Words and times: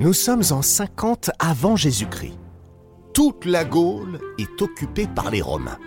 Nous 0.00 0.14
sommes 0.14 0.44
en 0.50 0.62
50 0.62 1.30
avant 1.38 1.76
Jésus-Christ. 1.76 2.38
Toute 3.12 3.44
la 3.44 3.66
Gaule 3.66 4.18
est 4.38 4.62
occupée 4.62 5.06
par 5.06 5.30
les 5.30 5.42
Romains. 5.42 5.78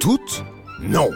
Toute 0.00 0.42
Non. 0.80 1.10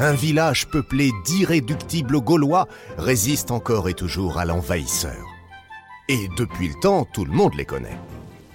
Un 0.00 0.12
village 0.12 0.66
peuplé 0.66 1.12
d'irréductibles 1.24 2.20
Gaulois 2.20 2.66
résiste 2.98 3.52
encore 3.52 3.88
et 3.88 3.94
toujours 3.94 4.38
à 4.38 4.44
l'envahisseur. 4.44 5.24
Et 6.08 6.28
depuis 6.36 6.66
le 6.66 6.74
temps, 6.74 7.04
tout 7.04 7.24
le 7.24 7.30
monde 7.30 7.54
les 7.54 7.66
connaît. 7.66 7.98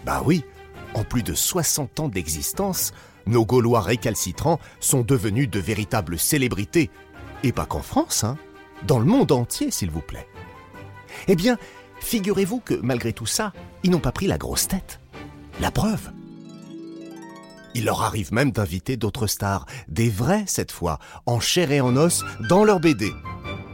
Bah 0.05 0.21
oui, 0.25 0.43
en 0.93 1.05
plus 1.05 1.23
de 1.23 1.34
60 1.34 2.02
ans 2.02 2.09
d'existence, 2.09 2.91
nos 3.27 3.45
Gaulois 3.45 3.79
récalcitrants 3.79 4.59
sont 4.82 5.04
devenus 5.04 5.50
de 5.50 5.61
véritables 5.61 6.20
célébrités. 6.20 6.89
Et 7.43 7.54
pas 7.54 7.66
qu'en 7.66 7.82
France, 7.82 8.25
hein. 8.25 8.38
Dans 8.86 9.00
le 9.00 9.05
monde 9.05 9.32
entier, 9.32 9.71
s'il 9.71 9.89
vous 9.89 10.02
plaît. 10.02 10.27
Eh 11.29 11.38
bien, 11.38 11.57
figurez-vous 11.99 12.59
que 12.59 12.75
malgré 12.75 13.13
tout 13.13 13.25
ça, 13.25 13.54
ils 13.83 13.91
n'ont 13.91 13.99
pas 13.99 14.11
pris 14.11 14.27
la 14.27 14.37
grosse 14.37 14.67
tête. 14.67 14.99
La 15.59 15.71
preuve. 15.71 16.11
Il 17.73 17.85
leur 17.85 18.04
arrive 18.04 18.33
même 18.33 18.51
d'inviter 18.51 18.95
d'autres 18.95 19.27
stars, 19.27 19.65
des 19.87 20.09
vrais 20.09 20.45
cette 20.47 20.71
fois, 20.71 20.99
en 21.25 21.39
chair 21.39 21.71
et 21.71 21.81
en 21.81 21.97
os, 21.97 22.23
dans 22.49 22.63
leur 22.63 22.79
BD. 22.79 23.13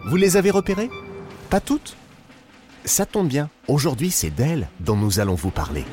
Vous 0.07 0.15
les 0.15 0.37
avez 0.37 0.49
repérées? 0.49 0.89
Pas 1.49 1.61
toutes? 1.61 1.95
Ça 2.83 3.05
tombe 3.05 3.27
bien, 3.27 3.49
aujourd'hui 3.67 4.09
c'est 4.09 4.31
d'elles 4.31 4.69
dont 4.79 4.97
nous 4.97 5.19
allons 5.19 5.35
vous 5.35 5.51
parler. 5.51 5.85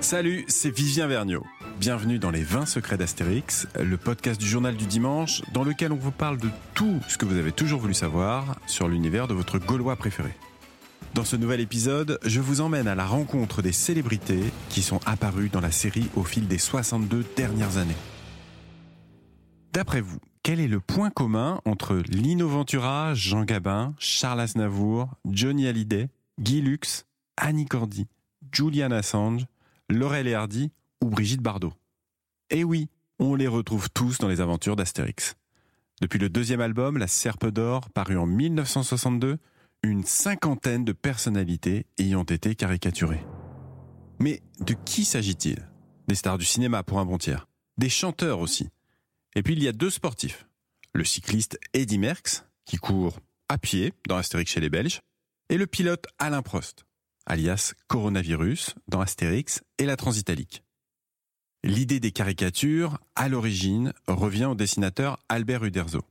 Salut, 0.00 0.44
c'est 0.48 0.74
Vivien 0.74 1.06
Vergniaud. 1.06 1.44
Bienvenue 1.78 2.18
dans 2.18 2.32
les 2.32 2.42
20 2.42 2.66
secrets 2.66 2.96
d'Astérix, 2.96 3.68
le 3.78 3.96
podcast 3.96 4.40
du 4.40 4.48
journal 4.48 4.76
du 4.76 4.86
dimanche 4.86 5.42
dans 5.52 5.62
lequel 5.62 5.92
on 5.92 5.96
vous 5.96 6.10
parle 6.10 6.38
de 6.38 6.48
tout 6.74 6.98
ce 7.06 7.16
que 7.16 7.24
vous 7.24 7.36
avez 7.36 7.52
toujours 7.52 7.78
voulu 7.78 7.94
savoir 7.94 8.56
sur 8.66 8.88
l'univers 8.88 9.28
de 9.28 9.34
votre 9.34 9.58
Gaulois 9.58 9.94
préféré. 9.94 10.30
Dans 11.18 11.24
ce 11.24 11.34
nouvel 11.34 11.58
épisode, 11.58 12.20
je 12.24 12.38
vous 12.38 12.60
emmène 12.60 12.86
à 12.86 12.94
la 12.94 13.04
rencontre 13.04 13.60
des 13.60 13.72
célébrités 13.72 14.52
qui 14.68 14.82
sont 14.82 15.00
apparues 15.04 15.48
dans 15.48 15.60
la 15.60 15.72
série 15.72 16.08
au 16.14 16.22
fil 16.22 16.46
des 16.46 16.58
62 16.58 17.24
dernières 17.36 17.76
années. 17.76 17.96
D'après 19.72 20.00
vous, 20.00 20.20
quel 20.44 20.60
est 20.60 20.68
le 20.68 20.78
point 20.78 21.10
commun 21.10 21.60
entre 21.64 21.96
Lino 22.06 22.46
Ventura, 22.46 23.14
Jean 23.14 23.42
Gabin, 23.42 23.96
Charles 23.98 24.38
Aznavour, 24.38 25.08
Johnny 25.28 25.66
Hallyday, 25.66 26.08
Guy 26.38 26.60
Lux, 26.60 27.04
Annie 27.36 27.66
Cordy, 27.66 28.06
Julian 28.52 28.92
Assange, 28.92 29.46
Laurel 29.90 30.28
et 30.28 30.34
Hardy 30.34 30.70
ou 31.02 31.10
Brigitte 31.10 31.42
Bardot? 31.42 31.72
Eh 32.50 32.62
oui, 32.62 32.90
on 33.18 33.34
les 33.34 33.48
retrouve 33.48 33.90
tous 33.90 34.18
dans 34.18 34.28
les 34.28 34.40
aventures 34.40 34.76
d'Astérix. 34.76 35.34
Depuis 36.00 36.20
le 36.20 36.28
deuxième 36.28 36.60
album, 36.60 36.96
La 36.96 37.08
Serpe 37.08 37.48
d'Or, 37.48 37.90
paru 37.90 38.16
en 38.16 38.26
1962, 38.26 39.38
une 39.82 40.04
cinquantaine 40.04 40.84
de 40.84 40.92
personnalités 40.92 41.86
y 41.98 42.14
ont 42.14 42.24
été 42.24 42.54
caricaturées. 42.54 43.24
Mais 44.18 44.42
de 44.60 44.74
qui 44.74 45.04
s'agit-il? 45.04 45.68
Des 46.08 46.14
stars 46.14 46.38
du 46.38 46.44
cinéma 46.44 46.82
pour 46.82 46.98
un 46.98 47.04
bon 47.04 47.18
tiers, 47.18 47.48
des 47.76 47.88
chanteurs 47.88 48.40
aussi. 48.40 48.68
Et 49.36 49.42
puis 49.42 49.54
il 49.54 49.62
y 49.62 49.68
a 49.68 49.72
deux 49.72 49.90
sportifs. 49.90 50.48
Le 50.94 51.04
cycliste 51.04 51.58
Eddy 51.74 51.98
Merckx, 51.98 52.44
qui 52.64 52.76
court 52.76 53.20
à 53.48 53.58
pied 53.58 53.92
dans 54.08 54.16
Astérix 54.16 54.50
chez 54.50 54.60
les 54.60 54.70
Belges, 54.70 55.00
et 55.48 55.56
le 55.56 55.66
pilote 55.66 56.06
Alain 56.18 56.42
Prost, 56.42 56.84
alias 57.26 57.74
Coronavirus, 57.86 58.74
dans 58.88 59.00
Astérix 59.00 59.62
et 59.78 59.84
la 59.84 59.96
Transitalique. 59.96 60.64
L'idée 61.62 62.00
des 62.00 62.12
caricatures, 62.12 62.98
à 63.14 63.28
l'origine, 63.28 63.92
revient 64.06 64.46
au 64.46 64.54
dessinateur 64.54 65.18
Albert 65.28 65.64
Uderzo. 65.64 66.02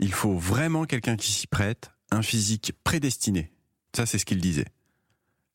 Il 0.00 0.12
faut 0.12 0.36
vraiment 0.36 0.84
quelqu'un 0.84 1.16
qui 1.16 1.32
s'y 1.32 1.46
prête, 1.46 1.90
un 2.10 2.22
physique 2.22 2.72
prédestiné. 2.84 3.52
Ça, 3.94 4.06
c'est 4.06 4.18
ce 4.18 4.24
qu'il 4.24 4.40
disait. 4.40 4.66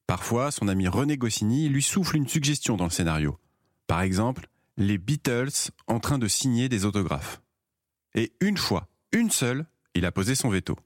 Parfois, 0.07 0.51
son 0.51 0.67
ami 0.67 0.87
René 0.87 1.17
Goscinny 1.17 1.69
lui 1.69 1.81
souffle 1.81 2.17
une 2.17 2.27
suggestion 2.27 2.77
dans 2.77 2.83
le 2.85 2.89
scénario. 2.89 3.39
Par 3.87 4.01
exemple, 4.01 4.47
les 4.77 4.97
Beatles 4.97 5.71
en 5.87 5.99
train 5.99 6.17
de 6.17 6.27
signer 6.27 6.69
des 6.69 6.85
autographes. 6.85 7.41
Et 8.15 8.33
une 8.41 8.57
fois, 8.57 8.87
une 9.11 9.31
seule, 9.31 9.65
il 9.95 10.05
a 10.05 10.11
posé 10.11 10.35
son 10.35 10.49
veto. 10.49 10.77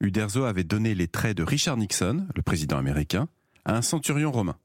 Uderzo 0.00 0.44
avait 0.44 0.64
donné 0.64 0.94
les 0.94 1.08
traits 1.08 1.36
de 1.36 1.42
Richard 1.42 1.76
Nixon, 1.76 2.26
le 2.34 2.42
président 2.42 2.78
américain, 2.78 3.28
à 3.64 3.76
un 3.76 3.82
centurion 3.82 4.32
romain. 4.32 4.56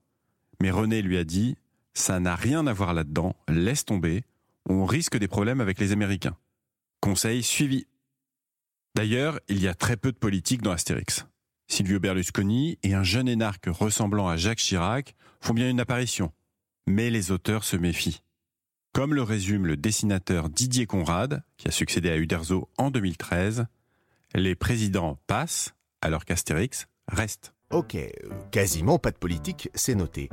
Mais 0.62 0.72
René 0.72 1.02
lui 1.02 1.18
a 1.18 1.24
dit 1.24 1.58
Ça 1.94 2.20
n'a 2.20 2.36
rien 2.36 2.68
à 2.68 2.74
voir 2.74 2.94
là-dedans, 2.94 3.36
laisse 3.48 3.86
tomber, 3.86 4.24
on 4.68 4.86
risque 4.86 5.18
des 5.18 5.28
problèmes 5.28 5.62
avec 5.62 5.80
les 5.80 5.92
Américains. 5.92 6.38
Conseil 7.02 7.44
suivi. 7.44 7.86
D'ailleurs, 8.96 9.42
il 9.50 9.62
y 9.62 9.68
a 9.68 9.74
très 9.74 9.98
peu 9.98 10.14
de 10.14 10.18
politique 10.18 10.62
dans 10.62 10.72
Astérix. 10.72 11.28
Silvio 11.68 12.00
Berlusconi 12.00 12.80
et 12.82 12.94
un 12.94 13.04
jeune 13.04 13.28
énarque 13.28 13.68
ressemblant 13.68 14.30
à 14.30 14.38
Jacques 14.38 14.60
Chirac 14.60 15.16
font 15.42 15.54
bien 15.54 15.70
une 15.70 15.82
apparition. 15.82 16.32
Mais 16.88 17.10
les 17.10 17.32
auteurs 17.32 17.66
se 17.66 17.76
méfient. 17.76 18.22
Comme 18.94 19.14
le 19.14 19.24
résume 19.24 19.66
le 19.66 19.76
dessinateur 19.76 20.50
Didier 20.50 20.86
Conrad, 20.86 21.44
qui 21.58 21.68
a 21.68 21.72
succédé 21.72 22.10
à 22.10 22.16
Uderzo 22.16 22.70
en 22.78 22.90
2013, 22.90 23.66
les 24.34 24.56
présidents 24.56 25.20
passent 25.28 25.74
alors 26.02 26.24
qu'Astérix 26.24 26.88
reste. 27.10 27.54
Ok, 27.72 27.98
quasiment 28.52 28.98
pas 28.98 29.12
de 29.12 29.18
politique, 29.18 29.70
c'est 29.74 29.96
noté. 29.96 30.30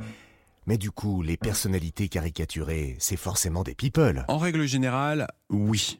Mais 0.67 0.77
du 0.77 0.91
coup, 0.91 1.21
les 1.21 1.35
personnalités 1.35 2.07
caricaturées, 2.07 2.95
c'est 2.99 3.17
forcément 3.17 3.63
des 3.63 3.75
people. 3.75 4.23
En 4.29 4.37
règle 4.37 4.65
générale, 4.65 5.27
oui. 5.49 5.99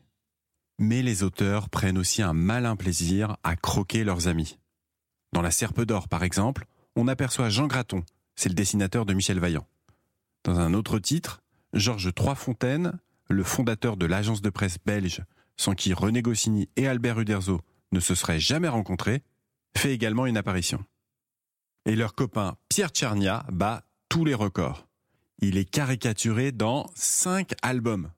Mais 0.79 1.01
les 1.01 1.23
auteurs 1.23 1.69
prennent 1.69 1.97
aussi 1.97 2.21
un 2.21 2.33
malin 2.33 2.75
plaisir 2.75 3.37
à 3.43 3.55
croquer 3.55 4.03
leurs 4.03 4.27
amis. 4.27 4.57
Dans 5.31 5.41
La 5.41 5.51
Serpe 5.51 5.81
d'Or, 5.81 6.07
par 6.07 6.23
exemple, 6.23 6.65
on 6.95 7.07
aperçoit 7.07 7.49
Jean 7.49 7.67
Graton, 7.67 8.03
c'est 8.35 8.49
le 8.49 8.55
dessinateur 8.55 9.05
de 9.05 9.13
Michel 9.13 9.39
Vaillant. 9.39 9.67
Dans 10.43 10.59
un 10.59 10.73
autre 10.73 10.99
titre, 10.99 11.41
Georges 11.73 12.13
Troisfontaine, 12.13 12.99
le 13.29 13.43
fondateur 13.43 13.97
de 13.97 14.05
l'agence 14.05 14.41
de 14.41 14.49
presse 14.49 14.77
belge, 14.85 15.23
sans 15.57 15.73
qui 15.73 15.93
René 15.93 16.21
Goscinny 16.21 16.69
et 16.75 16.87
Albert 16.87 17.19
Uderzo 17.19 17.61
ne 17.91 17.99
se 17.99 18.15
seraient 18.15 18.39
jamais 18.39 18.67
rencontrés, 18.67 19.23
fait 19.77 19.93
également 19.93 20.25
une 20.25 20.37
apparition. 20.37 20.83
Et 21.85 21.95
leur 21.95 22.15
copain 22.15 22.57
Pierre 22.69 22.89
Tchernia 22.89 23.45
bat 23.51 23.83
tous 24.09 24.25
les 24.25 24.33
records. 24.33 24.87
Il 25.39 25.57
est 25.57 25.69
caricaturé 25.69 26.51
dans 26.51 26.89
cinq 26.95 27.53
albums, 27.61 28.11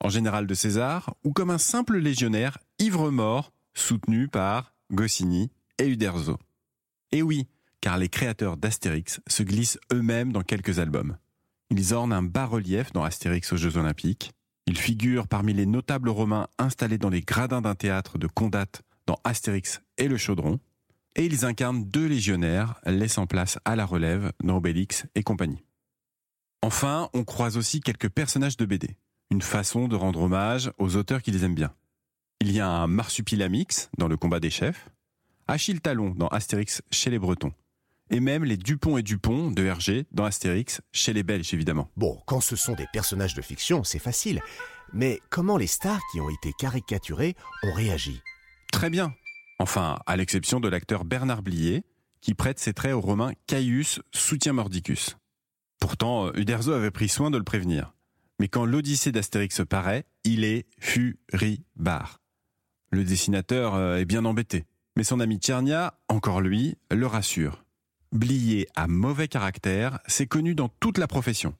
en 0.00 0.08
général 0.08 0.46
de 0.46 0.54
César, 0.54 1.14
ou 1.24 1.32
comme 1.32 1.50
un 1.50 1.58
simple 1.58 1.98
légionnaire 1.98 2.58
ivre-mort 2.78 3.52
soutenu 3.74 4.28
par 4.28 4.74
Goscinny 4.92 5.50
et 5.78 5.86
Uderzo. 5.86 6.38
Et 7.12 7.22
oui, 7.22 7.46
car 7.80 7.98
les 7.98 8.08
créateurs 8.08 8.56
d'Astérix 8.56 9.20
se 9.26 9.42
glissent 9.42 9.78
eux-mêmes 9.92 10.32
dans 10.32 10.42
quelques 10.42 10.78
albums. 10.78 11.16
Ils 11.70 11.94
ornent 11.94 12.12
un 12.12 12.22
bas-relief 12.22 12.92
dans 12.92 13.04
Astérix 13.04 13.52
aux 13.52 13.56
Jeux 13.56 13.76
Olympiques. 13.76 14.32
Ils 14.66 14.78
figurent 14.78 15.28
parmi 15.28 15.52
les 15.52 15.66
notables 15.66 16.10
romains 16.10 16.48
installés 16.58 16.98
dans 16.98 17.08
les 17.08 17.22
gradins 17.22 17.60
d'un 17.60 17.74
théâtre 17.74 18.18
de 18.18 18.26
Condat 18.26 18.82
dans 19.06 19.18
Astérix 19.24 19.80
et 19.98 20.08
le 20.08 20.16
Chaudron. 20.16 20.58
Et 21.16 21.24
ils 21.24 21.44
incarnent 21.44 21.84
deux 21.84 22.06
légionnaires, 22.06 22.80
laissant 22.86 23.26
place 23.26 23.58
à 23.64 23.74
la 23.76 23.84
relève 23.84 24.32
dans 24.42 24.58
Obélix 24.58 25.06
et 25.14 25.22
compagnie. 25.22 25.64
Enfin, 26.62 27.08
on 27.14 27.24
croise 27.24 27.56
aussi 27.56 27.80
quelques 27.80 28.10
personnages 28.10 28.56
de 28.56 28.66
BD. 28.66 28.96
Une 29.32 29.42
façon 29.42 29.86
de 29.86 29.94
rendre 29.94 30.22
hommage 30.22 30.72
aux 30.78 30.96
auteurs 30.96 31.22
qui 31.22 31.30
les 31.30 31.44
aiment 31.44 31.54
bien. 31.54 31.72
Il 32.40 32.50
y 32.50 32.58
a 32.58 32.68
un 32.68 32.88
Marsupilamix 32.88 33.88
dans 33.96 34.08
le 34.08 34.16
combat 34.16 34.40
des 34.40 34.50
chefs, 34.50 34.88
Achille 35.46 35.80
Talon 35.80 36.14
dans 36.16 36.26
Astérix 36.28 36.82
chez 36.90 37.10
les 37.10 37.20
Bretons, 37.20 37.52
et 38.10 38.18
même 38.18 38.42
les 38.42 38.56
Dupont 38.56 38.98
et 38.98 39.04
Dupont 39.04 39.52
de 39.52 39.64
Hergé 39.64 40.06
dans 40.10 40.24
Astérix 40.24 40.80
chez 40.90 41.12
les 41.12 41.22
Belges 41.22 41.54
évidemment. 41.54 41.88
Bon, 41.96 42.20
quand 42.26 42.40
ce 42.40 42.56
sont 42.56 42.74
des 42.74 42.88
personnages 42.92 43.34
de 43.34 43.42
fiction, 43.42 43.84
c'est 43.84 44.00
facile. 44.00 44.42
Mais 44.92 45.20
comment 45.30 45.56
les 45.56 45.68
stars 45.68 46.00
qui 46.10 46.20
ont 46.20 46.30
été 46.30 46.52
caricaturées 46.58 47.36
ont 47.62 47.72
réagi? 47.72 48.20
Très 48.72 48.90
bien. 48.90 49.14
Enfin, 49.60 50.00
à 50.06 50.16
l'exception 50.16 50.58
de 50.58 50.68
l'acteur 50.68 51.04
Bernard 51.04 51.42
Blier, 51.42 51.84
qui 52.20 52.34
prête 52.34 52.58
ses 52.58 52.74
traits 52.74 52.94
au 52.94 53.00
romain 53.00 53.30
Caius 53.46 54.00
Soutien 54.12 54.54
Mordicus. 54.54 55.16
Pourtant, 55.78 56.34
Uderzo 56.34 56.72
avait 56.72 56.90
pris 56.90 57.08
soin 57.08 57.30
de 57.30 57.38
le 57.38 57.44
prévenir. 57.44 57.92
Mais 58.40 58.48
quand 58.48 58.64
l'Odyssée 58.64 59.12
d'Astérix 59.12 59.60
paraît, 59.68 60.06
il 60.24 60.44
est 60.44 60.64
furibard. 60.78 62.22
Le 62.90 63.04
dessinateur 63.04 63.74
euh, 63.74 63.96
est 63.98 64.06
bien 64.06 64.24
embêté. 64.24 64.64
Mais 64.96 65.04
son 65.04 65.20
ami 65.20 65.36
Tchernia, 65.36 66.00
encore 66.08 66.40
lui, 66.40 66.78
le 66.90 67.06
rassure. 67.06 67.62
Blier 68.12 68.66
à 68.74 68.88
mauvais 68.88 69.28
caractère, 69.28 69.98
c'est 70.06 70.26
connu 70.26 70.54
dans 70.54 70.70
toute 70.80 70.96
la 70.96 71.06
profession. 71.06 71.54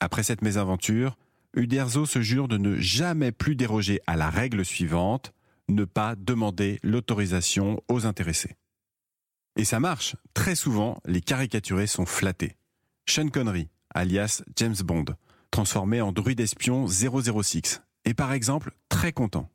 Après 0.00 0.24
cette 0.24 0.42
mésaventure, 0.42 1.16
Uderzo 1.54 2.04
se 2.04 2.20
jure 2.20 2.48
de 2.48 2.58
ne 2.58 2.76
jamais 2.78 3.30
plus 3.30 3.54
déroger 3.54 4.00
à 4.08 4.16
la 4.16 4.28
règle 4.28 4.64
suivante, 4.64 5.32
ne 5.68 5.84
pas 5.84 6.16
demander 6.16 6.80
l'autorisation 6.82 7.80
aux 7.86 8.06
intéressés. 8.06 8.56
Et 9.54 9.64
ça 9.64 9.78
marche, 9.78 10.16
très 10.34 10.56
souvent, 10.56 11.00
les 11.06 11.20
caricaturés 11.20 11.86
sont 11.86 12.06
flattés. 12.06 12.56
Sean 13.08 13.28
Connery, 13.28 13.68
alias 13.94 14.42
James 14.56 14.74
Bond, 14.82 15.04
transformé 15.52 16.00
en 16.00 16.10
druide 16.10 16.40
espion 16.40 16.88
006, 16.88 17.82
est 18.04 18.14
par 18.14 18.32
exemple 18.32 18.72
très 18.88 19.12
content. 19.12 19.48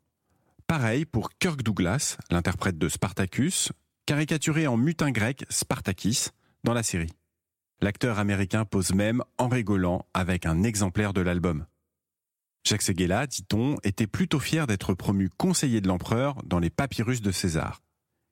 Pareil 0.67 1.05
pour 1.05 1.31
Kirk 1.39 1.63
Douglas, 1.63 2.17
l'interprète 2.29 2.77
de 2.77 2.87
Spartacus, 2.87 3.71
caricaturé 4.05 4.67
en 4.67 4.77
mutin 4.77 5.11
grec 5.11 5.45
Spartakis 5.49 6.29
dans 6.63 6.73
la 6.73 6.83
série. 6.83 7.11
L'acteur 7.81 8.19
américain 8.19 8.63
pose 8.63 8.93
même 8.93 9.23
en 9.37 9.47
rigolant 9.47 10.05
avec 10.13 10.45
un 10.45 10.63
exemplaire 10.63 11.13
de 11.13 11.21
l'album. 11.21 11.65
Jacques 12.63 12.83
Seguela, 12.83 13.27
dit-on, 13.27 13.77
était 13.83 14.07
plutôt 14.07 14.39
fier 14.39 14.67
d'être 14.67 14.93
promu 14.93 15.29
conseiller 15.29 15.81
de 15.81 15.87
l'empereur 15.87 16.41
dans 16.43 16.59
les 16.59 16.69
papyrus 16.69 17.21
de 17.21 17.31
César. 17.31 17.81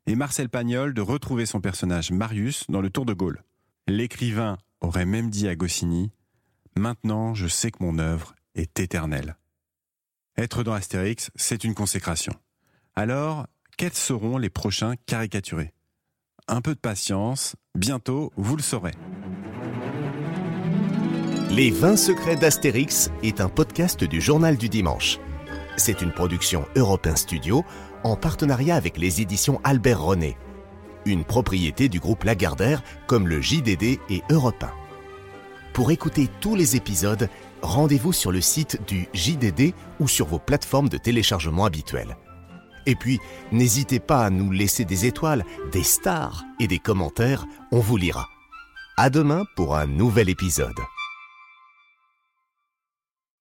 Et 0.08 0.16
Marcel 0.16 0.50
Pagnol 0.50 0.94
de 0.94 1.02
retrouver 1.02 1.46
son 1.46 1.62
personnage 1.62 2.12
Marius 2.12 2.66
dans 2.70 2.82
le 2.82 2.92
Tour 2.92 3.06
de 3.06 3.14
Gaulle. 3.14 3.44
L'écrivain 3.88 4.58
aurait 4.82 5.06
même 5.06 5.30
dit 5.30 5.48
à 5.48 5.56
Goscinny 5.56 6.12
Maintenant, 6.78 7.34
je 7.34 7.48
sais 7.48 7.72
que 7.72 7.82
mon 7.82 8.00
œuvre 8.00 8.36
est 8.54 8.82
éternelle. 8.82 9.38
Être 10.38 10.62
dans 10.62 10.74
Astérix, 10.74 11.32
c'est 11.36 11.64
une 11.64 11.74
consécration. 11.74 12.34
Alors, 12.96 13.48
quels 13.78 13.94
seront 13.94 14.38
les 14.38 14.50
prochains 14.50 14.96
caricaturés? 15.06 15.74
Un 16.50 16.60
peu 16.60 16.76
de 16.76 16.80
patience, 16.80 17.56
bientôt 17.76 18.34
vous 18.36 18.58
le 18.58 18.62
saurez. 18.62 18.92
Les 21.50 21.72
20 21.72 21.96
secrets 21.96 22.36
d'Astérix 22.36 23.10
est 23.24 23.40
un 23.40 23.48
podcast 23.48 24.04
du 24.04 24.20
Journal 24.20 24.58
du 24.58 24.68
Dimanche. 24.68 25.18
C'est 25.78 26.02
une 26.02 26.12
production 26.12 26.66
Europe 26.76 27.08
Studio 27.16 27.64
en 28.04 28.18
partenariat 28.18 28.76
avec 28.76 28.98
les 28.98 29.22
éditions 29.22 29.62
Albert 29.64 30.02
René, 30.02 30.38
une 31.06 31.24
propriété 31.24 31.88
du 31.88 32.02
groupe 32.02 32.26
Lagardère 32.26 32.84
comme 33.08 33.30
le 33.30 33.40
JDD 33.40 34.00
et 34.10 34.24
Europe 34.30 34.62
1. 34.62 34.85
Pour 35.76 35.92
écouter 35.92 36.30
tous 36.40 36.56
les 36.56 36.78
épisodes, 36.78 37.28
rendez-vous 37.62 38.14
sur 38.14 38.32
le 38.32 38.40
site 38.40 38.80
du 38.88 39.10
JDD 39.14 39.74
ou 40.00 40.08
sur 40.08 40.26
vos 40.26 40.40
plateformes 40.40 40.88
de 40.88 40.98
téléchargement 40.98 41.66
habituelles. 41.66 42.16
Et 42.86 42.96
puis, 42.96 43.20
n'hésitez 43.52 44.00
pas 44.00 44.24
à 44.24 44.30
nous 44.30 44.52
laisser 44.52 44.86
des 44.86 45.06
étoiles, 45.06 45.44
des 45.74 45.84
stars 45.84 46.46
et 46.62 46.68
des 46.68 46.80
commentaires, 46.80 47.46
on 47.74 47.82
vous 47.82 47.98
lira. 47.98 48.30
À 48.96 49.10
demain 49.10 49.44
pour 49.58 49.76
un 49.76 49.86
nouvel 49.86 50.30
épisode. 50.30 50.80